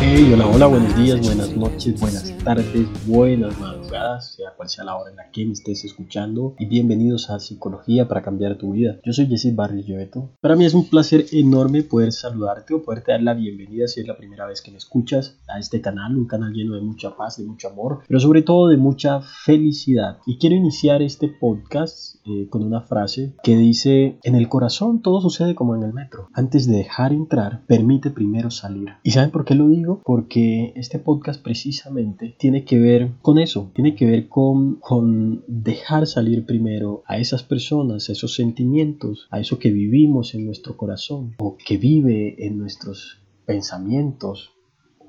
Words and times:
Hey, 0.00 0.30
hola, 0.32 0.46
hola, 0.46 0.66
buenos 0.68 0.96
días, 0.96 1.20
buenas 1.20 1.56
noches, 1.56 2.00
buenas 2.00 2.32
tardes, 2.44 2.86
buenas 3.04 3.58
madrugadas, 3.58 4.32
sea 4.36 4.54
cual 4.56 4.68
sea 4.68 4.84
la 4.84 4.96
hora 4.96 5.10
en 5.10 5.16
la 5.16 5.28
que 5.32 5.44
me 5.44 5.52
estés 5.52 5.84
escuchando 5.84 6.54
y 6.56 6.66
bienvenidos 6.66 7.30
a 7.30 7.40
Psicología 7.40 8.06
para 8.06 8.22
cambiar 8.22 8.58
tu 8.58 8.74
vida. 8.74 9.00
Yo 9.04 9.12
soy 9.12 9.26
Jesse 9.26 9.56
Barrios 9.56 9.86
Lloveto. 9.86 10.30
Para 10.40 10.54
mí 10.54 10.64
es 10.64 10.74
un 10.74 10.88
placer 10.88 11.26
enorme 11.32 11.82
poder 11.82 12.12
saludarte 12.12 12.74
o 12.74 12.82
poderte 12.84 13.10
dar 13.10 13.22
la 13.22 13.34
bienvenida 13.34 13.88
si 13.88 14.00
es 14.00 14.06
la 14.06 14.16
primera 14.16 14.46
vez 14.46 14.62
que 14.62 14.70
me 14.70 14.76
escuchas 14.76 15.40
a 15.48 15.58
este 15.58 15.80
canal, 15.80 16.16
un 16.16 16.28
canal 16.28 16.52
lleno 16.52 16.76
de 16.76 16.80
mucha 16.80 17.16
paz, 17.16 17.38
de 17.38 17.44
mucho 17.44 17.66
amor, 17.66 18.02
pero 18.06 18.20
sobre 18.20 18.42
todo 18.42 18.68
de 18.68 18.76
mucha 18.76 19.20
felicidad. 19.20 20.18
Y 20.26 20.38
quiero 20.38 20.54
iniciar 20.54 21.02
este 21.02 21.26
podcast 21.26 22.14
eh, 22.24 22.46
con 22.48 22.62
una 22.62 22.82
frase 22.82 23.34
que 23.42 23.56
dice, 23.56 24.20
en 24.22 24.36
el 24.36 24.48
corazón 24.48 25.02
todo 25.02 25.20
sucede 25.20 25.56
como 25.56 25.74
en 25.74 25.82
el 25.82 25.92
metro. 25.92 26.28
Antes 26.34 26.68
de 26.68 26.76
dejar 26.76 27.12
entrar, 27.12 27.64
permite 27.66 28.10
primero 28.10 28.52
salir. 28.52 28.90
¿Y 29.02 29.10
saben 29.10 29.32
por 29.32 29.44
qué 29.44 29.56
lo 29.56 29.66
digo? 29.66 29.87
Porque 29.96 30.72
este 30.76 30.98
podcast 30.98 31.42
precisamente 31.42 32.34
tiene 32.38 32.64
que 32.64 32.78
ver 32.78 33.12
con 33.22 33.38
eso, 33.38 33.70
tiene 33.74 33.94
que 33.94 34.06
ver 34.06 34.28
con, 34.28 34.76
con 34.76 35.44
dejar 35.46 36.06
salir 36.06 36.44
primero 36.44 37.02
a 37.06 37.18
esas 37.18 37.42
personas, 37.42 38.08
a 38.08 38.12
esos 38.12 38.34
sentimientos, 38.34 39.26
a 39.30 39.40
eso 39.40 39.58
que 39.58 39.70
vivimos 39.70 40.34
en 40.34 40.46
nuestro 40.46 40.76
corazón 40.76 41.34
o 41.38 41.56
que 41.56 41.76
vive 41.76 42.46
en 42.46 42.58
nuestros 42.58 43.22
pensamientos 43.46 44.52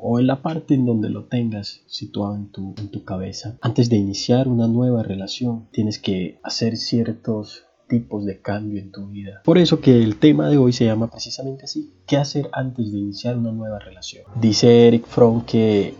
o 0.01 0.19
en 0.19 0.27
la 0.27 0.41
parte 0.41 0.73
en 0.75 0.85
donde 0.85 1.09
lo 1.09 1.25
tengas 1.25 1.83
situado 1.87 2.35
en 2.35 2.51
tu, 2.51 2.73
en 2.77 2.89
tu 2.89 3.03
cabeza. 3.03 3.57
Antes 3.61 3.89
de 3.89 3.97
iniciar 3.97 4.47
una 4.47 4.67
nueva 4.67 5.03
relación, 5.03 5.67
tienes 5.71 5.99
que 5.99 6.39
hacer 6.41 6.77
ciertos 6.77 7.65
tipos 7.89 8.25
de 8.25 8.39
cambio 8.39 8.79
en 8.79 8.91
tu 8.91 9.07
vida. 9.09 9.41
Por 9.43 9.57
eso 9.57 9.81
que 9.81 10.01
el 10.01 10.15
tema 10.17 10.49
de 10.49 10.57
hoy 10.57 10.71
se 10.71 10.85
llama 10.85 11.11
precisamente 11.11 11.65
así, 11.65 11.91
¿qué 12.07 12.15
hacer 12.15 12.49
antes 12.53 12.93
de 12.93 12.99
iniciar 12.99 13.37
una 13.37 13.51
nueva 13.51 13.79
relación? 13.79 14.23
Dice 14.39 14.87
Eric 14.87 15.05
Fromm 15.05 15.43
que 15.43 15.93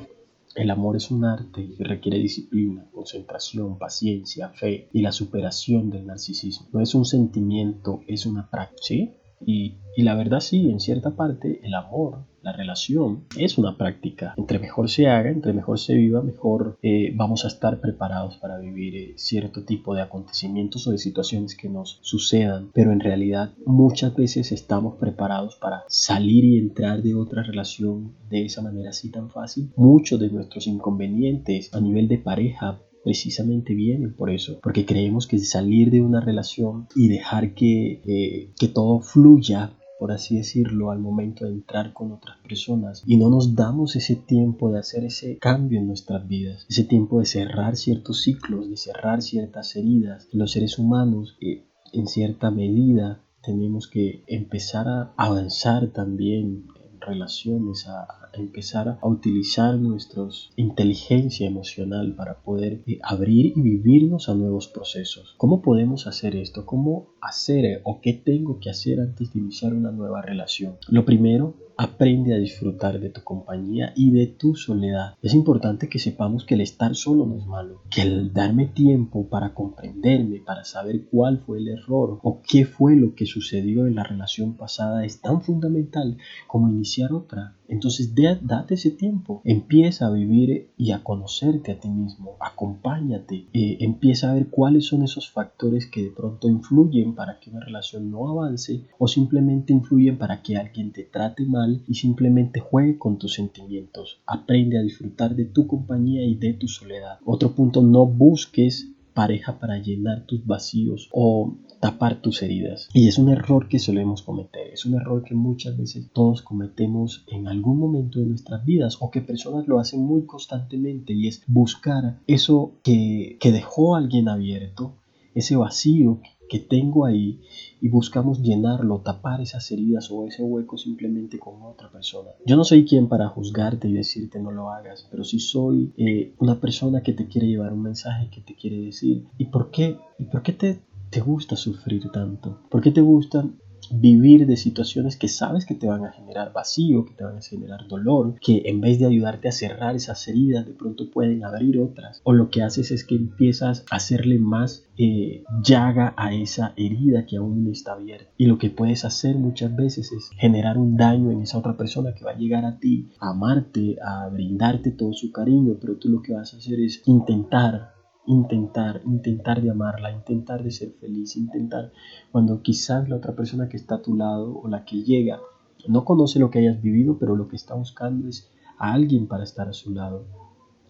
el 0.56 0.72
amor 0.72 0.96
es 0.96 1.12
un 1.12 1.26
arte 1.26 1.62
y 1.62 1.84
requiere 1.84 2.18
disciplina, 2.18 2.86
concentración, 2.94 3.78
paciencia, 3.78 4.50
fe 4.50 4.88
y 4.94 5.02
la 5.02 5.12
superación 5.12 5.90
del 5.90 6.06
narcisismo. 6.06 6.68
No 6.72 6.82
es 6.82 6.96
un 6.96 7.04
sentimiento, 7.04 8.02
es 8.08 8.26
una 8.26 8.50
práctica. 8.50 9.12
y 9.46 9.78
la 9.98 10.16
verdad 10.16 10.40
sí, 10.40 10.70
en 10.70 10.80
cierta 10.80 11.16
parte 11.16 11.60
el 11.64 11.74
amor 11.74 12.29
la 12.42 12.54
relación 12.54 13.26
es 13.38 13.58
una 13.58 13.78
práctica. 13.78 14.34
Entre 14.38 14.60
mejor 14.60 14.90
se 14.90 15.08
haga, 15.08 15.30
entre 15.30 15.54
mejor 15.54 15.80
se 15.80 15.94
viva, 15.94 16.22
mejor 16.22 16.78
eh, 16.82 17.12
vamos 17.16 17.46
a 17.46 17.48
estar 17.48 17.80
preparados 17.80 18.38
para 18.38 18.58
vivir 18.58 18.96
eh, 18.96 19.14
cierto 19.18 19.64
tipo 19.64 19.94
de 19.96 20.02
acontecimientos 20.02 20.88
o 20.88 20.92
de 20.92 20.98
situaciones 20.98 21.56
que 21.56 21.70
nos 21.70 22.00
sucedan. 22.02 22.70
Pero 22.74 22.92
en 22.92 23.00
realidad 23.00 23.54
muchas 23.66 24.16
veces 24.16 24.52
estamos 24.52 24.96
preparados 24.98 25.56
para 25.56 25.84
salir 25.88 26.46
y 26.46 26.58
entrar 26.58 27.02
de 27.02 27.16
otra 27.16 27.44
relación 27.44 28.14
de 28.30 28.46
esa 28.46 28.62
manera 28.62 28.92
así 28.92 29.10
tan 29.10 29.30
fácil. 29.30 29.72
Muchos 29.76 30.20
de 30.20 30.30
nuestros 30.30 30.68
inconvenientes 30.68 31.74
a 31.74 31.80
nivel 31.80 32.08
de 32.08 32.18
pareja 32.18 32.80
precisamente 33.04 33.74
vienen 33.74 34.14
por 34.14 34.30
eso, 34.30 34.60
porque 34.62 34.86
creemos 34.86 35.28
que 35.28 35.40
salir 35.40 35.90
de 35.90 36.02
una 36.02 36.22
relación 36.22 36.88
y 36.96 37.08
dejar 37.08 37.54
que, 37.54 38.02
eh, 38.06 38.52
que 38.60 38.68
todo 38.68 39.00
fluya 39.00 39.72
por 40.00 40.14
así 40.14 40.38
decirlo, 40.38 40.92
al 40.92 41.00
momento 41.00 41.46
de 41.46 41.52
entrar 41.52 41.92
con 41.92 42.14
otras 42.14 42.38
personas 42.38 43.04
y 43.06 43.18
no 43.18 43.30
nos 43.30 43.54
damos 43.54 43.98
ese 43.98 44.16
tiempo 44.16 44.72
de 44.72 44.80
hacer 44.80 45.04
ese 45.04 45.38
cambio 45.38 45.78
en 45.78 45.88
nuestras 45.88 46.26
vidas, 46.26 46.66
ese 46.70 46.86
tiempo 46.86 47.20
de 47.20 47.26
cerrar 47.26 47.76
ciertos 47.76 48.22
ciclos, 48.22 48.70
de 48.70 48.78
cerrar 48.78 49.22
ciertas 49.22 49.76
heridas. 49.76 50.30
Los 50.32 50.54
seres 50.54 50.80
humanos, 50.80 51.38
eh, 51.42 51.66
en 51.92 52.08
cierta 52.08 52.50
medida, 52.50 53.22
tenemos 53.44 53.90
que 53.90 54.24
empezar 54.28 54.88
a 54.88 55.14
avanzar 55.18 55.88
también 55.88 56.68
relaciones, 57.10 57.88
a, 57.88 58.08
empezar 58.34 59.00
a 59.02 59.08
utilizar 59.08 59.76
nuestra 59.76 60.24
inteligencia 60.56 61.48
emocional 61.48 62.16
para 62.16 62.42
poder 62.42 62.84
eh, 62.88 63.00
abrir 63.04 63.54
y 63.56 63.62
vivirnos 63.62 64.30
a 64.30 64.36
nuevos 64.36 64.68
procesos. 64.68 65.34
¿Cómo 65.38 65.62
podemos 65.62 66.08
hacer 66.08 66.36
esto? 66.36 66.66
¿Cómo 66.66 67.10
hacer 67.22 67.66
eh, 67.66 67.82
o 67.84 68.00
qué 68.02 68.14
tengo 68.14 68.60
que 68.60 68.70
hacer 68.70 69.00
antes 69.00 69.34
de 69.34 69.40
iniciar 69.40 69.74
una 69.74 69.92
nueva 69.92 70.22
relación? 70.22 70.78
Lo 70.88 71.06
primero 71.06 71.56
Aprende 71.82 72.34
a 72.34 72.38
disfrutar 72.38 73.00
de 73.00 73.10
tu 73.10 73.24
compañía 73.24 73.94
y 73.96 74.12
de 74.12 74.28
tu 74.28 74.54
soledad. 74.54 75.14
Es 75.22 75.34
importante 75.34 75.88
que 75.88 75.98
sepamos 75.98 76.44
que 76.44 76.56
el 76.56 76.60
estar 76.60 76.94
solo 76.94 77.26
no 77.26 77.38
es 77.38 77.46
malo, 77.46 77.84
que 77.90 78.02
el 78.02 78.34
darme 78.34 78.66
tiempo 78.66 79.30
para 79.30 79.54
comprenderme, 79.54 80.42
para 80.46 80.66
saber 80.66 81.06
cuál 81.10 81.40
fue 81.40 81.60
el 81.60 81.70
error 81.70 82.20
o 82.22 82.42
qué 82.46 82.66
fue 82.66 82.98
lo 82.98 83.16
que 83.16 83.26
sucedió 83.26 83.88
en 83.88 83.96
la 83.96 84.04
relación 84.04 84.58
pasada 84.58 85.06
es 85.06 85.22
tan 85.22 85.42
fundamental 85.42 86.18
como 86.48 86.68
iniciar 86.68 87.14
otra. 87.14 87.56
Entonces 87.70 88.14
date 88.16 88.74
ese 88.74 88.92
tiempo, 88.92 89.42
empieza 89.46 90.08
a 90.08 90.12
vivir 90.12 90.72
y 90.76 90.92
a 90.92 91.04
conocerte 91.04 91.72
a 91.72 91.80
ti 91.80 91.88
mismo, 91.88 92.36
acompáñate, 92.40 93.46
eh, 93.54 93.78
empieza 93.80 94.32
a 94.32 94.34
ver 94.34 94.48
cuáles 94.50 94.88
son 94.88 95.04
esos 95.04 95.30
factores 95.30 95.86
que 95.86 96.04
de 96.04 96.10
pronto 96.10 96.50
influyen 96.50 97.14
para 97.16 97.40
que 97.40 97.52
una 97.52 97.64
relación 97.64 98.10
no 98.10 98.28
avance 98.30 98.82
o 98.98 99.08
simplemente 99.08 99.72
influyen 99.72 100.18
para 100.18 100.42
que 100.42 100.58
alguien 100.58 100.92
te 100.92 101.04
trate 101.04 101.46
mal 101.46 101.84
y 101.88 101.94
simplemente 101.94 102.60
juegue 102.60 102.98
con 102.98 103.18
tus 103.18 103.36
sentimientos. 103.36 104.20
Aprende 104.26 104.80
a 104.80 104.82
disfrutar 104.82 105.36
de 105.36 105.46
tu 105.46 105.68
compañía 105.68 106.26
y 106.26 106.36
de 106.36 106.54
tu 106.54 106.68
soledad. 106.68 107.20
Otro 107.24 107.52
punto, 107.52 107.82
no 107.82 108.06
busques 108.06 108.90
pareja 109.20 109.60
para 109.60 109.78
llenar 109.80 110.26
tus 110.26 110.46
vacíos 110.46 111.10
o 111.12 111.58
tapar 111.82 112.22
tus 112.22 112.42
heridas. 112.42 112.88
Y 112.94 113.10
es 113.10 113.18
un 113.18 113.28
error 113.28 113.68
que 113.68 113.78
solemos 113.78 114.22
cometer, 114.22 114.72
es 114.72 114.86
un 114.86 114.94
error 114.94 115.26
que 115.26 115.36
muchas 115.36 115.76
veces 115.78 116.10
todos 116.14 116.42
cometemos 116.42 117.26
en 117.28 117.50
algún 117.50 117.80
momento 117.80 118.20
de 118.20 118.28
nuestras 118.28 118.64
vidas 118.64 118.96
o 119.02 119.12
que 119.12 119.20
personas 119.20 119.68
lo 119.68 119.78
hacen 119.78 120.00
muy 120.06 120.26
constantemente 120.26 121.12
y 121.12 121.28
es 121.28 121.44
buscar 121.48 122.22
eso 122.28 122.80
que, 122.82 123.36
que 123.42 123.52
dejó 123.52 123.98
alguien 123.98 124.30
abierto, 124.30 124.96
ese 125.36 125.58
vacío 125.58 126.22
que 126.50 126.60
tengo 126.60 127.06
ahí 127.06 127.40
y 127.80 127.88
buscamos 127.88 128.42
llenarlo, 128.42 129.00
tapar 129.00 129.40
esas 129.40 129.72
heridas 129.72 130.12
o 130.12 130.26
ese 130.26 130.44
hueco 130.44 130.78
simplemente 130.78 131.40
con 131.40 131.62
otra 131.62 131.90
persona. 131.90 132.32
Yo 132.46 132.58
no 132.58 132.64
soy 132.64 132.86
quien 132.86 133.08
para 133.08 133.30
juzgarte 133.30 133.88
y 133.88 133.94
decirte 133.94 134.40
no 134.40 134.52
lo 134.52 134.70
hagas, 134.72 135.08
pero 135.10 135.24
sí 135.24 135.40
soy 135.40 135.94
eh, 135.98 136.34
una 136.40 136.60
persona 136.60 137.02
que 137.02 137.14
te 137.14 137.28
quiere 137.28 137.48
llevar 137.48 137.72
un 137.72 137.84
mensaje, 137.84 138.30
que 138.30 138.42
te 138.42 138.56
quiere 138.56 138.82
decir, 138.82 139.26
¿y 139.38 139.46
por 139.46 139.72
qué? 139.72 139.98
¿Y 140.18 140.26
por 140.26 140.42
qué 140.42 140.54
te 140.54 140.80
te 141.10 141.22
gusta 141.22 141.56
sufrir 141.56 142.12
tanto? 142.12 142.60
¿Por 142.70 142.82
qué 142.82 142.92
te 142.92 143.02
gusta 143.02 143.44
vivir 143.92 144.46
de 144.48 144.58
situaciones 144.58 145.18
que 145.18 145.28
sabes 145.28 145.66
que 145.66 145.76
te 145.76 145.88
van 145.88 146.06
a 146.06 146.12
generar 146.12 146.54
vacío, 146.54 147.06
que 147.06 147.14
te 147.14 147.24
van 147.24 147.38
a 147.38 147.42
generar 147.42 147.88
dolor, 147.88 148.36
que 148.42 148.64
en 148.66 148.82
vez 148.82 149.00
de 149.00 149.06
ayudarte 149.06 149.48
a 149.48 149.52
cerrar 149.52 149.96
esas 149.96 150.28
heridas, 150.28 150.66
de 150.66 150.74
pronto 150.74 151.10
pueden 151.12 151.44
abrir 151.44 151.80
otras? 151.80 152.22
O 152.24 152.34
lo 152.34 152.50
que 152.50 152.64
haces 152.64 152.92
es 152.92 153.04
que 153.04 153.16
empiezas 153.16 153.86
a 153.90 153.98
hacerle 153.98 154.40
más 154.40 154.86
eh, 154.98 155.44
llaga 155.64 156.14
a 156.18 156.34
esa 156.34 156.74
herida 156.76 157.26
que 157.26 157.38
aún 157.38 157.64
no 157.64 157.72
está 157.72 157.94
abierta. 157.94 158.32
Y 158.38 158.46
lo 158.46 158.58
que 158.58 158.70
puedes 158.70 159.06
hacer 159.06 159.36
muchas 159.36 159.76
veces 159.76 160.12
es 160.12 160.30
generar 160.38 160.78
un 160.78 160.98
daño 160.98 161.32
en 161.32 161.42
esa 161.42 161.58
otra 161.58 161.78
persona 161.78 162.14
que 162.14 162.26
va 162.26 162.32
a 162.32 162.38
llegar 162.38 162.66
a 162.66 162.80
ti, 162.80 163.10
a 163.20 163.30
amarte, 163.30 163.98
a 164.04 164.28
brindarte 164.30 164.92
todo 164.92 165.14
su 165.14 165.32
cariño, 165.32 165.78
pero 165.80 165.96
tú 165.96 166.10
lo 166.10 166.22
que 166.22 166.34
vas 166.34 166.54
a 166.54 166.58
hacer 166.58 166.80
es 166.80 167.02
intentar 167.06 167.99
intentar, 168.30 169.02
intentar 169.06 169.60
de 169.60 169.72
amarla, 169.72 170.12
intentar 170.12 170.64
de 170.64 170.70
ser 170.70 170.92
feliz, 170.92 171.36
intentar 171.36 171.92
cuando 172.32 172.62
quizás 172.62 173.10
la 173.10 173.16
otra 173.16 173.36
persona 173.36 173.68
que 173.68 173.78
está 173.78 173.96
a 173.96 174.02
tu 174.04 174.16
lado 174.16 174.56
o 174.56 174.68
la 174.68 174.86
que 174.86 175.02
llega 175.02 175.40
no 175.88 176.06
conoce 176.06 176.38
lo 176.40 176.52
que 176.52 176.60
hayas 176.60 176.80
vivido, 176.80 177.18
pero 177.18 177.36
lo 177.36 177.48
que 177.48 177.56
está 177.56 177.74
buscando 177.74 178.28
es 178.28 178.52
a 178.78 178.94
alguien 178.94 179.28
para 179.28 179.44
estar 179.44 179.68
a 179.68 179.74
su 179.74 179.92
lado. 179.92 180.26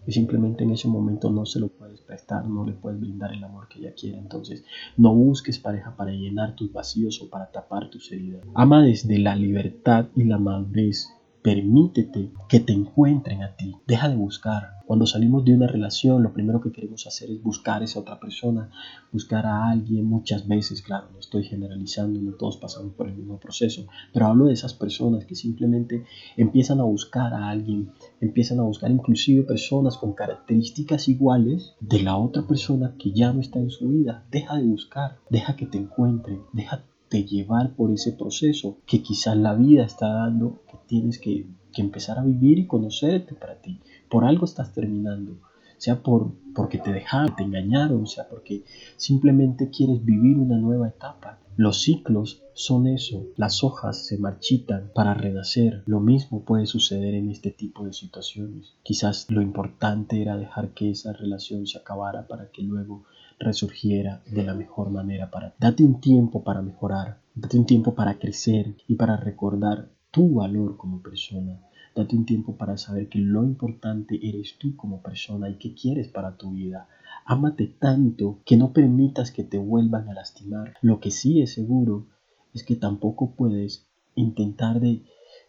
Y 0.06 0.12
simplemente 0.12 0.64
en 0.64 0.72
ese 0.72 0.88
momento 0.88 1.30
no 1.30 1.46
se 1.46 1.60
lo 1.60 1.68
puedes 1.68 2.00
prestar, 2.02 2.46
no 2.46 2.66
le 2.66 2.72
puedes 2.72 3.00
brindar 3.00 3.32
el 3.32 3.44
amor 3.44 3.68
que 3.68 3.78
ella 3.78 3.94
quiere. 3.94 4.18
Entonces, 4.18 4.64
no 4.96 5.14
busques 5.14 5.58
pareja 5.58 5.96
para 5.96 6.12
llenar 6.12 6.56
tus 6.56 6.72
vacíos 6.72 7.22
o 7.22 7.30
para 7.30 7.50
tapar 7.50 7.88
tus 7.88 8.10
heridas. 8.12 8.42
Ama 8.54 8.82
desde 8.82 9.18
la 9.18 9.36
libertad 9.36 10.08
y 10.14 10.24
la 10.24 10.38
madurez 10.38 11.08
Permítete 11.42 12.30
que 12.50 12.60
te 12.60 12.74
encuentren 12.74 13.42
a 13.42 13.56
ti. 13.56 13.74
Deja 13.86 14.10
de 14.10 14.16
buscar. 14.16 14.80
Cuando 14.84 15.06
salimos 15.06 15.42
de 15.42 15.54
una 15.54 15.66
relación, 15.66 16.22
lo 16.22 16.34
primero 16.34 16.60
que 16.60 16.70
queremos 16.70 17.06
hacer 17.06 17.30
es 17.30 17.42
buscar 17.42 17.80
a 17.80 17.86
esa 17.86 18.00
otra 18.00 18.20
persona, 18.20 18.70
buscar 19.10 19.46
a 19.46 19.70
alguien 19.70 20.04
muchas 20.04 20.46
veces. 20.46 20.82
Claro, 20.82 21.08
no 21.12 21.18
estoy 21.18 21.44
generalizando, 21.44 22.20
no 22.20 22.32
todos 22.32 22.58
pasamos 22.58 22.92
por 22.92 23.08
el 23.08 23.14
mismo 23.14 23.40
proceso, 23.40 23.86
pero 24.12 24.26
hablo 24.26 24.46
de 24.46 24.52
esas 24.52 24.74
personas 24.74 25.24
que 25.24 25.34
simplemente 25.34 26.04
empiezan 26.36 26.78
a 26.80 26.84
buscar 26.84 27.32
a 27.32 27.48
alguien, 27.48 27.90
empiezan 28.20 28.60
a 28.60 28.64
buscar 28.64 28.90
inclusive 28.90 29.44
personas 29.44 29.96
con 29.96 30.12
características 30.12 31.08
iguales 31.08 31.72
de 31.80 32.02
la 32.02 32.18
otra 32.18 32.46
persona 32.46 32.96
que 32.98 33.12
ya 33.12 33.32
no 33.32 33.40
está 33.40 33.60
en 33.60 33.70
su 33.70 33.88
vida. 33.88 34.26
Deja 34.30 34.56
de 34.56 34.64
buscar, 34.64 35.16
deja 35.30 35.56
que 35.56 35.64
te 35.64 35.78
encuentren, 35.78 36.42
deja 36.52 36.84
dejándote 37.10 37.24
llevar 37.24 37.74
por 37.74 37.90
ese 37.90 38.12
proceso 38.12 38.78
que 38.86 39.02
quizás 39.02 39.36
la 39.36 39.54
vida 39.54 39.84
está 39.84 40.08
dando, 40.08 40.62
que 40.68 40.78
tienes 40.86 41.18
que, 41.18 41.46
que 41.72 41.82
empezar 41.82 42.18
a 42.18 42.24
vivir 42.24 42.58
y 42.58 42.66
conocerte 42.66 43.34
para 43.34 43.60
ti. 43.60 43.80
Por 44.08 44.24
algo 44.24 44.44
estás 44.44 44.72
terminando 44.72 45.38
sea 45.80 46.02
por, 46.02 46.34
porque 46.54 46.76
te 46.76 46.92
dejaron, 46.92 47.34
te 47.34 47.42
engañaron, 47.42 48.06
sea 48.06 48.28
porque 48.28 48.64
simplemente 48.96 49.70
quieres 49.70 50.04
vivir 50.04 50.36
una 50.36 50.58
nueva 50.58 50.88
etapa. 50.88 51.38
Los 51.56 51.80
ciclos 51.80 52.42
son 52.52 52.86
eso, 52.86 53.28
las 53.36 53.64
hojas 53.64 54.06
se 54.06 54.18
marchitan 54.18 54.90
para 54.94 55.14
renacer. 55.14 55.82
Lo 55.86 56.00
mismo 56.00 56.44
puede 56.44 56.66
suceder 56.66 57.14
en 57.14 57.30
este 57.30 57.50
tipo 57.50 57.86
de 57.86 57.94
situaciones. 57.94 58.74
Quizás 58.82 59.30
lo 59.30 59.40
importante 59.40 60.20
era 60.20 60.36
dejar 60.36 60.74
que 60.74 60.90
esa 60.90 61.14
relación 61.14 61.66
se 61.66 61.78
acabara 61.78 62.28
para 62.28 62.50
que 62.50 62.60
luego 62.60 63.04
resurgiera 63.40 64.22
de 64.30 64.44
la 64.44 64.54
mejor 64.54 64.90
manera 64.90 65.30
para 65.30 65.54
Date 65.58 65.82
un 65.82 66.00
tiempo 66.00 66.44
para 66.44 66.60
mejorar, 66.60 67.18
date 67.34 67.58
un 67.58 67.64
tiempo 67.64 67.94
para 67.94 68.18
crecer 68.18 68.76
y 68.86 68.94
para 68.94 69.16
recordar 69.16 69.88
tu 70.10 70.34
valor 70.34 70.76
como 70.76 71.02
persona. 71.02 71.58
Date 71.96 72.14
un 72.14 72.26
tiempo 72.26 72.56
para 72.56 72.76
saber 72.76 73.08
que 73.08 73.18
lo 73.18 73.42
importante 73.42 74.20
eres 74.22 74.56
tú 74.58 74.76
como 74.76 75.02
persona 75.02 75.48
y 75.48 75.56
qué 75.56 75.74
quieres 75.74 76.08
para 76.08 76.36
tu 76.36 76.52
vida. 76.52 76.86
Ámate 77.24 77.66
tanto 77.66 78.40
que 78.44 78.56
no 78.56 78.72
permitas 78.72 79.32
que 79.32 79.42
te 79.42 79.58
vuelvan 79.58 80.08
a 80.08 80.14
lastimar. 80.14 80.74
Lo 80.82 81.00
que 81.00 81.10
sí 81.10 81.40
es 81.40 81.52
seguro 81.54 82.06
es 82.54 82.62
que 82.62 82.76
tampoco 82.76 83.32
puedes 83.32 83.86
intentar 84.14 84.80
de, 84.80 85.02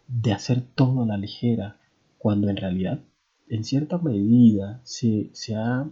de 0.08 0.32
hacer 0.32 0.62
todo 0.74 1.02
a 1.02 1.06
la 1.06 1.18
ligera 1.18 1.76
cuando 2.18 2.48
en 2.48 2.56
realidad 2.56 3.00
en 3.48 3.64
cierta 3.64 3.98
medida 3.98 4.80
se, 4.82 5.28
se 5.32 5.54
ha 5.56 5.88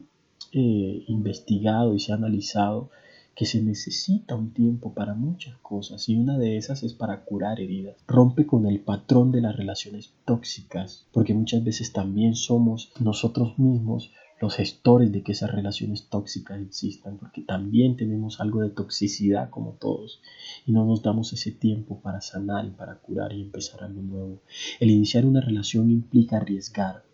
eh, 0.53 1.05
investigado 1.07 1.95
y 1.95 2.01
se 2.01 2.13
ha 2.13 2.17
analizado 2.17 2.91
que 3.35 3.47
se 3.47 3.63
necesita 3.63 4.35
un 4.35 4.53
tiempo 4.53 4.93
para 4.93 5.15
muchas 5.15 5.57
cosas 5.59 6.09
y 6.09 6.17
una 6.17 6.37
de 6.37 6.57
esas 6.57 6.83
es 6.83 6.93
para 6.93 7.25
curar 7.25 7.61
heridas. 7.61 7.97
Rompe 8.07 8.47
con 8.47 8.67
el 8.67 8.81
patrón 8.81 9.33
de 9.33 9.41
las 9.41 9.57
relaciones 9.57 10.13
tóxicas, 10.25 11.07
porque 11.13 11.33
muchas 11.33 11.65
veces 11.65 11.93
también 11.93 12.35
somos 12.35 12.93
nosotros 13.01 13.59
mismos 13.59 14.13
los 14.41 14.57
gestores 14.57 15.13
de 15.13 15.23
que 15.23 15.33
esas 15.33 15.53
relaciones 15.53 16.09
tóxicas 16.09 16.61
existan, 16.61 17.19
porque 17.19 17.43
también 17.43 17.97
tenemos 17.97 18.41
algo 18.41 18.63
de 18.63 18.71
toxicidad 18.71 19.51
como 19.51 19.73
todos 19.73 20.21
y 20.67 20.73
no 20.73 20.87
nos 20.87 21.03
damos 21.03 21.33
ese 21.35 21.53
tiempo 21.53 22.01
para 22.01 22.23
sanar 22.23 22.65
y 22.65 22.71
para 22.71 22.97
curar 22.97 23.33
y 23.35 23.43
empezar 23.43 23.85
algo 23.85 24.01
nuevo. 24.01 24.43
El 24.81 24.91
iniciar 24.91 25.27
una 25.27 25.43
relación 25.43 25.91
implica 25.91 26.39
arriesgar, 26.39 27.05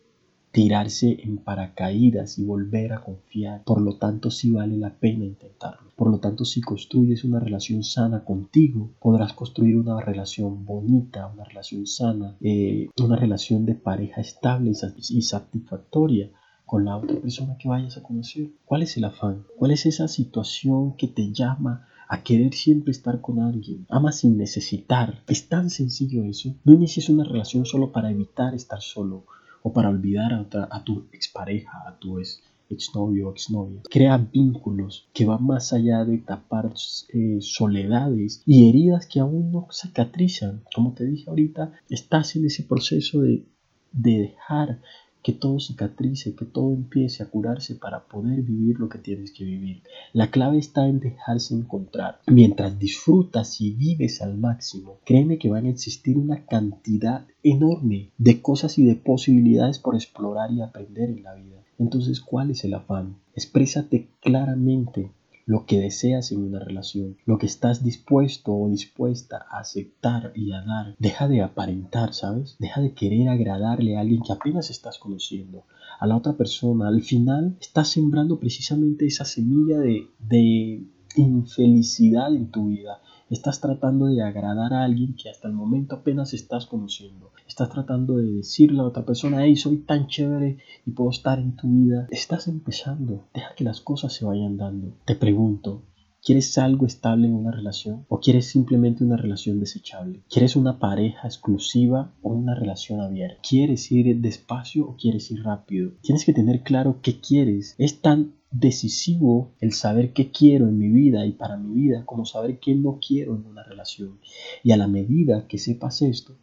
tirarse 0.57 1.19
en 1.23 1.37
paracaídas 1.37 2.39
y 2.39 2.45
volver 2.47 2.95
a 2.95 3.03
confiar. 3.03 3.63
Por 3.65 3.83
lo 3.83 3.97
tanto, 3.97 4.31
sí 4.31 4.51
vale 4.51 4.79
la 4.79 4.89
pena 4.89 5.27
intentarlo. 5.27 5.91
Por 5.95 6.11
lo 6.11 6.19
tanto, 6.19 6.47
si 6.47 6.63
construyes 6.63 7.25
una 7.25 7.41
relación 7.41 7.85
sana 7.85 8.25
contigo, 8.25 8.89
podrás 8.99 9.35
construir 9.35 9.77
una 9.77 10.01
relación 10.01 10.65
bonita, 10.65 11.27
una 11.27 11.45
relación 11.45 11.87
sana, 11.87 12.39
eh, 12.41 12.89
una 12.99 13.17
relación 13.17 13.67
de 13.67 13.75
pareja 13.75 14.23
estable 14.23 14.73
y 15.11 15.21
satisfactoria 15.21 16.31
con 16.65 16.87
la 16.87 16.97
otra 16.97 17.21
persona 17.21 17.59
que 17.59 17.69
vayas 17.69 17.99
a 17.99 18.03
conocer. 18.03 18.49
¿Cuál 18.65 18.81
es 18.81 18.97
el 18.97 19.05
afán? 19.05 19.45
¿Cuál 19.59 19.73
es 19.73 19.85
esa 19.85 20.09
situación 20.09 20.97
que 20.97 21.09
te 21.09 21.35
llama 21.35 21.87
a 22.09 22.23
querer 22.23 22.55
siempre 22.55 22.93
estar 22.93 23.21
con 23.21 23.41
alguien. 23.41 23.85
Ama 23.91 24.13
sin 24.13 24.39
necesitar. 24.39 25.25
Es 25.27 25.49
tan 25.49 25.71
sencillo 25.71 26.23
eso. 26.23 26.55
No 26.65 26.73
inicies 26.73 27.09
una 27.09 27.25
relación 27.25 27.67
solo 27.67 27.91
para 27.91 28.13
evitar 28.13 28.55
estar 28.55 28.81
solo 28.81 29.25
o 29.67 29.73
para 29.73 29.91
olvidar 29.91 30.33
a, 30.33 30.43
a 30.77 30.85
tu 30.85 31.09
expareja, 31.13 31.77
a 31.89 31.93
tu 31.99 32.21
ex, 32.21 32.41
exnovio 32.71 33.29
o 33.29 33.33
exnovia. 33.33 33.81
Crea 33.91 34.17
vínculos 34.17 35.09
que 35.13 35.27
van 35.27 35.45
más 35.45 35.73
allá 35.73 36.05
de 36.05 36.19
tapar 36.19 36.73
eh, 37.13 37.39
soledades 37.41 38.45
y 38.47 38.69
heridas 38.69 39.07
que 39.07 39.19
aún 39.19 39.51
no 39.51 39.67
cicatrizan. 39.73 40.63
Como 40.73 40.93
te 40.93 41.05
dije 41.05 41.29
ahorita, 41.29 41.73
estás 41.91 42.37
en 42.37 42.47
ese 42.47 42.63
proceso 42.63 43.23
de, 43.23 43.45
de 43.91 44.15
dejar 44.29 44.81
que 45.27 45.33
todo 45.33 45.59
cicatrice, 45.59 46.37
que 46.37 46.45
todo 46.45 46.73
empiece 46.73 47.21
a 47.21 47.27
curarse 47.29 47.75
para 47.75 48.07
poder 48.07 48.43
vivir 48.43 48.79
lo 48.79 48.89
que 48.89 48.99
tienes 48.99 49.33
que 49.33 49.43
vivir. 49.43 49.83
La 50.13 50.31
clave 50.31 50.57
está 50.57 50.87
en 50.87 51.01
dejarse 51.01 51.53
encontrar. 51.53 52.21
Mientras 52.29 52.79
disfrutas 52.79 53.61
y 53.61 53.73
vives 53.73 54.23
al 54.23 54.39
máximo, 54.39 55.01
créeme 55.05 55.39
que 55.39 55.51
van 55.51 55.67
a 55.67 55.71
existir 55.71 56.17
una 56.17 56.47
cantidad 56.47 57.27
enorme 57.43 58.13
de 58.19 58.41
cosas 58.41 58.79
y 58.79 58.85
de 58.85 58.95
posibilidades 58.95 59.81
por 59.81 59.97
explorar 59.97 60.53
y 60.53 60.63
aprender 60.63 61.11
en 61.11 61.25
la 61.25 61.35
vida. 61.35 61.61
Entonces, 61.77 62.21
¿cuál 62.21 62.53
es 62.53 62.63
el 62.63 62.75
afán? 62.75 63.17
Exprésate 63.35 64.07
claramente 64.21 65.11
lo 65.47 65.65
que 65.65 65.81
deseas 65.81 66.33
en 66.33 66.43
una 66.43 66.59
relación, 66.59 67.17
lo 67.25 67.39
que 67.39 67.47
estás 67.47 67.85
dispuesto 67.85 68.53
o 68.53 68.69
dispuesta 68.69 69.47
a 69.49 69.61
aceptar 69.61 70.33
y 70.35 70.53
a 70.53 70.63
dar. 70.63 70.97
Deja 70.99 71.29
de 71.29 71.41
aparentar, 71.41 72.13
¿sabes? 72.15 72.57
Deja 72.59 72.81
de 72.81 72.93
querer 72.95 73.29
agradarle 73.29 73.97
a 73.97 74.01
alguien 74.01 74.23
que 74.23 74.33
apenas 74.33 74.71
estás 74.71 74.99
conociendo, 74.99 75.65
a 76.01 76.07
la 76.09 76.17
otra 76.17 76.37
persona. 76.37 76.89
Al 76.89 77.01
final 77.01 77.57
estás 77.61 77.89
sembrando 77.89 78.41
precisamente 78.41 79.07
esa 79.07 79.25
semilla 79.25 79.79
de, 79.79 80.09
de 80.19 80.85
infelicidad 81.15 82.35
en 82.35 82.51
tu 82.51 82.67
vida. 82.67 83.01
Estás 83.29 83.61
tratando 83.61 84.07
de 84.07 84.23
agradar 84.23 84.73
a 84.73 84.85
alguien 84.85 85.17
que 85.17 85.29
hasta 85.29 85.49
el 85.49 85.55
momento 85.55 85.97
apenas 85.97 86.33
estás 86.33 86.67
conociendo. 86.67 87.33
Estás 87.49 87.71
tratando 87.71 88.19
de 88.19 88.31
decirle 88.31 88.79
a 88.79 88.85
otra 88.85 89.05
persona, 89.05 89.45
hey, 89.45 89.57
soy 89.57 89.79
tan 89.79 90.07
chévere 90.07 90.59
y 90.87 90.91
puedo 90.93 91.11
estar 91.11 91.41
en 91.41 91.57
tu 91.57 91.69
vida. 91.69 92.07
Estás 92.11 92.47
empezando. 92.47 93.25
Deja 93.35 93.53
que 93.57 93.65
las 93.65 93.81
cosas 93.81 94.13
se 94.13 94.25
vayan 94.25 94.57
dando. 94.57 94.95
Te 95.05 95.17
pregunto, 95.17 95.83
¿Quieres 96.27 96.59
algo 96.59 96.87
estable 96.87 97.29
en 97.29 97.35
una 97.35 97.53
relación 97.53 98.05
o 98.09 98.19
quieres 98.19 98.47
simplemente 98.47 99.05
una 99.05 99.17
relación 99.17 99.61
desechable? 99.61 100.25
¿Quieres 100.29 100.57
una 100.57 100.81
pareja 100.81 101.29
exclusiva 101.29 102.11
o 102.21 102.31
una 102.31 102.57
relación 102.57 103.01
abierta? 103.01 103.39
¿Quieres 103.49 103.93
ir 103.93 104.21
despacio 104.21 104.89
o 104.89 104.97
quieres 104.97 105.31
ir 105.31 105.45
rápido? 105.45 105.93
Tienes 106.03 106.25
que 106.25 106.33
tener 106.33 106.65
claro 106.65 106.99
qué 107.01 107.21
quieres. 107.21 107.77
Es 107.79 108.01
tan 108.01 108.33
decisivo 108.51 109.53
el 109.61 109.73
saber 109.73 110.15
qué 110.15 110.33
quiero 110.33 110.67
en 110.67 110.81
mi 110.81 110.89
vida 110.89 111.25
y 111.27 111.31
para 111.31 111.57
mi 111.57 111.73
vida 111.73 112.05
como 112.05 112.25
saber 112.25 112.59
qué 112.59 112.75
no 112.75 112.99
quiero 112.99 113.37
en 113.37 113.47
una 113.47 113.63
relación. 113.63 114.19
Y 114.65 114.73
a 114.73 114.77
la 114.77 114.89
medida 114.89 115.47
que 115.47 115.59
sepas 115.59 116.03
esto, 116.03 116.35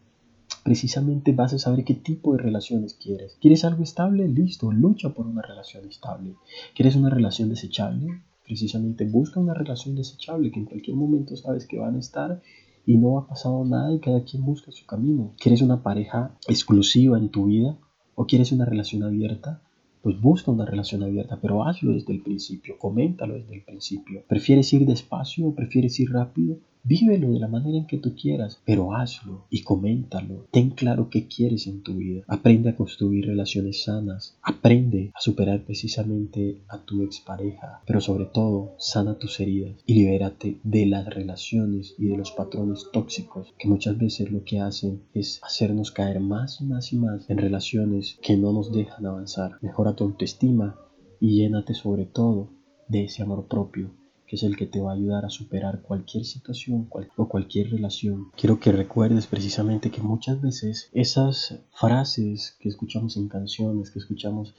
precisamente 0.63 1.33
vas 1.33 1.51
a 1.51 1.59
saber 1.59 1.83
qué 1.83 1.93
tipo 1.93 2.31
de 2.31 2.41
relaciones 2.41 2.93
quieres. 2.93 3.35
¿Quieres 3.41 3.65
algo 3.65 3.83
estable? 3.83 4.29
Listo, 4.29 4.71
lucha 4.71 5.09
por 5.09 5.27
una 5.27 5.41
relación 5.41 5.85
estable. 5.89 6.35
¿Quieres 6.73 6.95
una 6.95 7.09
relación 7.09 7.49
desechable? 7.49 8.21
Precisamente 8.43 9.05
busca 9.05 9.39
una 9.39 9.53
relación 9.53 9.95
desechable 9.95 10.51
que 10.51 10.59
en 10.59 10.65
cualquier 10.65 10.95
momento 10.95 11.35
sabes 11.35 11.65
que 11.65 11.79
van 11.79 11.95
a 11.95 11.99
estar 11.99 12.41
y 12.85 12.97
no 12.97 13.17
ha 13.17 13.27
pasado 13.27 13.63
nada 13.65 13.93
y 13.93 13.99
cada 13.99 14.23
quien 14.23 14.43
busca 14.43 14.71
su 14.71 14.85
camino. 14.85 15.33
¿Quieres 15.39 15.61
una 15.61 15.83
pareja 15.83 16.37
exclusiva 16.47 17.17
en 17.17 17.29
tu 17.29 17.45
vida 17.45 17.77
o 18.15 18.25
quieres 18.25 18.51
una 18.51 18.65
relación 18.65 19.03
abierta? 19.03 19.61
Pues 20.01 20.19
busca 20.19 20.51
una 20.51 20.65
relación 20.65 21.01
abierta, 21.01 21.39
pero 21.41 21.63
hazlo 21.63 21.93
desde 21.93 22.11
el 22.11 22.21
principio, 22.21 22.77
coméntalo 22.77 23.35
desde 23.35 23.55
el 23.55 23.63
principio. 23.63 24.23
¿Prefieres 24.27 24.71
ir 24.73 24.85
despacio 24.85 25.47
o 25.47 25.55
prefieres 25.55 25.97
ir 25.99 26.11
rápido? 26.11 26.57
Vívelo 26.85 27.31
de 27.31 27.39
la 27.39 27.47
manera 27.47 27.77
en 27.77 27.87
que 27.87 27.97
tú 27.97 28.13
quieras, 28.13 28.61
pero 28.65 28.93
hazlo 28.93 29.45
y 29.49 29.61
coméntalo. 29.61 30.47
Ten 30.51 30.71
claro 30.71 31.09
qué 31.09 31.29
quieres 31.29 31.65
en 31.65 31.81
tu 31.81 31.95
vida. 31.95 32.23
Aprende 32.27 32.71
a 32.71 32.75
construir 32.75 33.25
relaciones 33.25 33.83
sanas. 33.83 34.37
Aprende 34.41 35.13
a 35.15 35.21
superar 35.21 35.63
precisamente 35.63 36.59
a 36.67 36.83
tu 36.83 37.03
expareja, 37.03 37.81
pero 37.87 38.01
sobre 38.01 38.25
todo 38.25 38.75
sana 38.79 39.17
tus 39.17 39.39
heridas 39.39 39.81
y 39.85 39.93
libérate 39.93 40.59
de 40.61 40.85
las 40.85 41.05
relaciones 41.05 41.95
y 41.97 42.07
de 42.07 42.17
los 42.17 42.31
patrones 42.31 42.89
tóxicos 42.91 43.53
que 43.57 43.69
muchas 43.69 43.97
veces 43.97 44.29
lo 44.29 44.43
que 44.43 44.59
hacen 44.59 45.03
es 45.13 45.39
hacernos 45.41 45.91
caer 45.91 46.19
más 46.19 46.59
y 46.59 46.65
más 46.65 46.91
y 46.91 46.97
más 46.97 47.29
en 47.29 47.37
relaciones 47.37 48.19
que 48.21 48.35
no 48.35 48.51
nos 48.51 48.73
dejan 48.73 49.05
avanzar. 49.05 49.57
Mejora 49.61 49.95
tu 49.95 50.03
autoestima 50.03 50.75
y 51.21 51.37
llénate 51.37 51.75
sobre 51.75 52.05
todo 52.05 52.49
de 52.89 53.05
ese 53.05 53.23
amor 53.23 53.47
propio 53.47 54.02
es 54.35 54.43
el 54.43 54.57
que 54.57 54.65
te 54.65 54.81
va 54.81 54.91
a 54.91 54.95
ayudar 54.95 55.25
a 55.25 55.29
superar 55.29 55.81
cualquier 55.81 56.25
situación 56.25 56.87
o 57.17 57.27
cualquier 57.27 57.69
relación. 57.69 58.31
Quiero 58.35 58.59
que 58.59 58.71
recuerdes 58.71 59.27
precisamente 59.27 59.91
que 59.91 60.01
muchas 60.01 60.41
veces 60.41 60.89
esas 60.93 61.59
frases 61.71 62.55
que 62.59 62.69
escuchamos 62.69 63.17
en 63.17 63.27
canciones, 63.27 63.91
que 63.91 63.99
escuchamos 63.99 64.55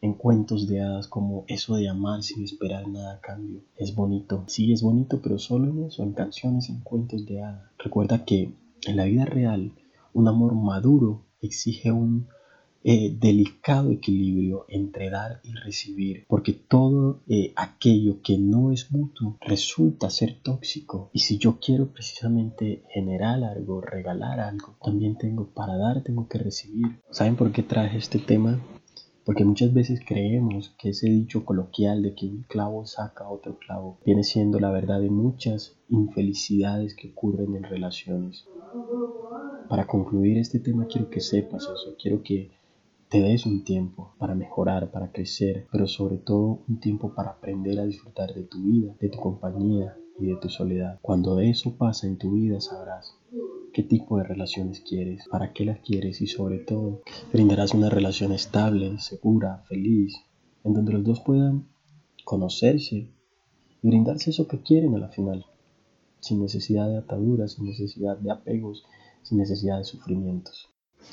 en 0.00 0.14
cuentos 0.14 0.66
de 0.66 0.80
hadas 0.80 1.08
como 1.08 1.44
eso 1.48 1.76
de 1.76 1.88
amar 1.88 2.22
sin 2.22 2.42
esperar 2.42 2.88
nada 2.88 3.14
a 3.14 3.20
cambio. 3.20 3.60
Es 3.76 3.94
bonito, 3.94 4.44
sí 4.46 4.72
es 4.72 4.80
bonito, 4.80 5.20
pero 5.22 5.38
solo 5.38 5.70
en 5.70 5.84
eso, 5.84 6.02
en 6.02 6.12
canciones, 6.12 6.70
en 6.70 6.80
cuentos 6.80 7.26
de 7.26 7.42
hadas. 7.42 7.70
Recuerda 7.78 8.24
que 8.24 8.54
en 8.86 8.96
la 8.96 9.04
vida 9.04 9.26
real 9.26 9.72
un 10.14 10.28
amor 10.28 10.54
maduro 10.54 11.26
exige 11.42 11.92
un 11.92 12.28
eh, 12.82 13.14
delicado 13.18 13.90
equilibrio 13.90 14.64
entre 14.68 15.10
dar 15.10 15.40
y 15.44 15.52
recibir, 15.52 16.24
porque 16.28 16.54
todo 16.54 17.20
eh, 17.28 17.52
aquello 17.56 18.22
que 18.22 18.38
no 18.38 18.72
es 18.72 18.90
mutuo 18.90 19.36
resulta 19.40 20.08
ser 20.08 20.40
tóxico. 20.42 21.10
Y 21.12 21.18
si 21.18 21.36
yo 21.36 21.58
quiero 21.60 21.92
precisamente 21.92 22.84
generar 22.88 23.44
algo, 23.44 23.82
regalar 23.82 24.40
algo, 24.40 24.76
también 24.82 25.18
tengo 25.18 25.50
para 25.50 25.76
dar, 25.76 26.02
tengo 26.02 26.26
que 26.26 26.38
recibir. 26.38 27.00
¿Saben 27.10 27.36
por 27.36 27.52
qué 27.52 27.62
traje 27.62 27.98
este 27.98 28.18
tema? 28.18 28.58
Porque 29.26 29.44
muchas 29.44 29.74
veces 29.74 30.00
creemos 30.04 30.74
que 30.78 30.88
ese 30.88 31.08
dicho 31.10 31.44
coloquial 31.44 32.02
de 32.02 32.14
que 32.14 32.26
un 32.26 32.44
clavo 32.48 32.86
saca 32.86 33.28
otro 33.28 33.58
clavo 33.58 33.98
viene 34.06 34.24
siendo 34.24 34.58
la 34.58 34.70
verdad 34.70 35.00
de 35.00 35.10
muchas 35.10 35.76
infelicidades 35.90 36.94
que 36.94 37.10
ocurren 37.10 37.54
en 37.54 37.64
relaciones. 37.64 38.46
Para 39.68 39.86
concluir 39.86 40.38
este 40.38 40.58
tema 40.58 40.86
quiero 40.86 41.10
que 41.10 41.20
sepas 41.20 41.64
eso, 41.64 41.94
quiero 42.00 42.22
que 42.22 42.50
te 43.10 43.20
des 43.20 43.44
un 43.44 43.64
tiempo 43.64 44.14
para 44.18 44.36
mejorar, 44.36 44.92
para 44.92 45.10
crecer, 45.10 45.66
pero 45.72 45.88
sobre 45.88 46.18
todo 46.18 46.62
un 46.68 46.78
tiempo 46.78 47.12
para 47.12 47.30
aprender 47.30 47.80
a 47.80 47.84
disfrutar 47.84 48.32
de 48.32 48.44
tu 48.44 48.62
vida, 48.62 48.94
de 49.00 49.08
tu 49.08 49.18
compañía 49.18 49.96
y 50.20 50.26
de 50.26 50.36
tu 50.36 50.48
soledad. 50.48 51.00
Cuando 51.02 51.40
eso 51.40 51.76
pasa 51.76 52.06
en 52.06 52.18
tu 52.18 52.30
vida 52.30 52.60
sabrás 52.60 53.18
qué 53.72 53.82
tipo 53.82 54.16
de 54.16 54.22
relaciones 54.22 54.80
quieres, 54.88 55.24
para 55.28 55.52
qué 55.52 55.64
las 55.64 55.80
quieres 55.80 56.20
y 56.20 56.28
sobre 56.28 56.58
todo 56.60 57.02
brindarás 57.32 57.74
una 57.74 57.90
relación 57.90 58.30
estable, 58.30 58.96
segura, 59.00 59.64
feliz, 59.68 60.14
en 60.62 60.74
donde 60.74 60.92
los 60.92 61.02
dos 61.02 61.20
puedan 61.20 61.66
conocerse 62.24 63.10
y 63.82 63.88
brindarse 63.88 64.30
eso 64.30 64.46
que 64.46 64.62
quieren 64.62 64.94
a 64.94 64.98
la 64.98 65.08
final, 65.08 65.46
sin 66.20 66.40
necesidad 66.40 66.88
de 66.88 66.98
ataduras, 66.98 67.54
sin 67.54 67.64
necesidad 67.64 68.16
de 68.18 68.30
apegos, 68.30 68.84
sin 69.22 69.38
necesidad 69.38 69.78
de 69.78 69.84
sufrimientos. 69.84 70.70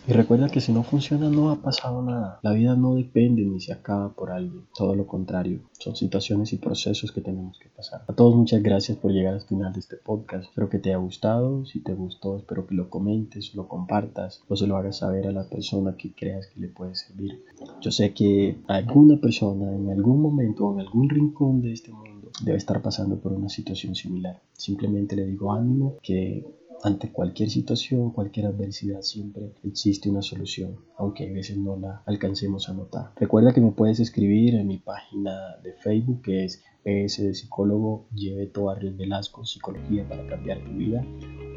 Y 0.08 0.14
recuerda 0.14 0.48
que 0.48 0.62
si 0.62 0.72
no 0.72 0.84
funciona 0.84 1.30
no 1.30 1.52
ha 1.52 1.62
pasado 1.62 2.02
nada. 2.02 2.40
La 2.42 2.54
vida 2.54 2.78
no 2.78 2.96
depende 2.96 3.44
ni 3.44 3.60
se 3.60 3.74
acaba 3.74 4.14
por 4.14 4.32
alguien. 4.32 4.64
Todo 4.74 4.96
lo 4.96 5.06
contrario. 5.06 5.60
Son 5.74 5.98
situaciones 5.98 6.54
y 6.54 6.58
procesos 6.58 7.12
que 7.12 7.20
tenemos 7.20 7.60
que 7.60 7.68
pasar. 7.68 8.04
A 8.08 8.14
todos 8.14 8.34
muchas 8.34 8.64
gracias 8.64 8.98
por 8.98 9.12
llegar 9.12 9.34
al 9.34 9.42
final 9.42 9.74
de 9.74 9.82
este 9.82 9.98
podcast. 9.98 10.46
Espero 10.46 10.70
que 10.70 10.80
te 10.80 10.90
haya 10.90 10.98
gustado. 10.98 11.66
Si 11.66 11.82
te 11.82 11.94
gustó 11.94 12.38
espero 12.38 12.66
que 12.66 12.76
lo 12.76 12.90
comentes, 12.90 13.54
lo 13.54 13.68
compartas 13.68 14.42
o 14.48 14.56
se 14.56 14.66
lo 14.66 14.78
hagas 14.78 15.00
saber 15.00 15.28
a 15.28 15.34
la 15.34 15.50
persona 15.50 15.98
que 15.98 16.14
creas 16.14 16.48
que 16.48 16.62
le 16.62 16.70
puede 16.70 16.96
servir. 16.96 17.44
Yo 17.82 17.92
sé 17.92 18.14
que 18.14 18.60
alguna 18.68 19.20
persona 19.20 19.76
en 19.76 19.90
algún 19.90 20.22
momento 20.22 20.68
o 20.68 20.74
en 20.74 20.80
algún 20.80 21.10
rincón 21.10 21.62
de 21.62 21.74
este 21.74 21.92
mundo 21.92 22.32
debe 22.44 22.58
estar 22.58 22.82
pasando 22.82 23.20
por 23.20 23.34
una 23.34 23.50
situación 23.50 23.94
similar. 23.94 24.42
Simplemente 24.54 25.16
le 25.16 25.26
digo 25.26 25.52
ánimo 25.52 25.96
que 26.02 26.46
ante 26.84 27.12
cualquier 27.12 27.50
situación, 27.50 28.12
cualquier 28.12 28.48
adversidad, 28.48 29.02
siempre 29.02 29.54
existe 29.64 30.10
una 30.10 30.22
solución, 30.22 30.78
aunque 30.98 31.28
a 31.28 31.34
veces 31.34 31.58
no 31.58 31.76
la 31.76 32.04
alcancemos 32.06 32.70
a 32.70 32.74
notar. 32.74 33.12
Recuerda 33.16 33.54
que 33.54 33.62
me 33.62 33.72
puedes 33.72 34.00
escribir 34.00 34.56
en 34.56 34.68
mi 34.68 34.78
página 34.78 35.58
de 35.64 35.74
Facebook, 35.74 36.22
que 36.22 36.46
es 36.46 36.64
PS 36.84 37.24
de 37.24 37.34
psicólogo 37.34 38.08
Lleveto 38.14 38.74
Velasco, 38.98 39.44
Psicología 39.44 40.08
para 40.08 40.26
cambiar 40.28 40.64
tu 40.64 40.72
vida, 40.72 41.06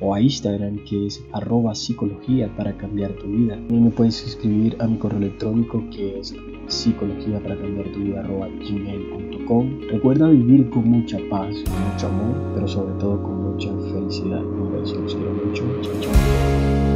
o 0.01 0.15
a 0.15 0.21
Instagram, 0.21 0.85
que 0.85 1.07
es 1.07 1.23
arroba 1.33 1.75
psicología 1.75 2.53
para 2.57 2.77
cambiar 2.77 3.13
tu 3.17 3.27
vida. 3.27 3.55
También 3.55 3.85
me 3.85 3.91
puedes 3.91 4.27
escribir 4.27 4.77
a 4.81 4.87
mi 4.87 4.99
correo 4.99 5.19
electrónico, 5.19 5.85
que 5.91 6.19
es 6.19 6.35
psicología 6.67 7.41
para 7.43 7.57
cambiar 7.57 7.93
tu 7.93 8.01
vida 8.01 8.21
arroba 8.21 8.49
gmail.com. 8.49 9.81
Recuerda 9.91 10.29
vivir 10.29 10.71
con 10.71 10.89
mucha 10.89 11.19
paz, 11.31 11.55
con 11.65 11.93
mucho 11.93 12.07
amor, 12.09 12.53
pero 12.55 12.67
sobre 12.67 12.95
todo 12.95 13.23
con 13.23 13.53
mucha 13.53 13.71
felicidad. 13.93 14.43
Un 14.81 14.87
beso, 14.87 14.99
los 14.99 15.15
quiero 15.15 15.33
mucho. 15.33 15.63
Chao, 15.83 16.01
chao. 16.01 16.90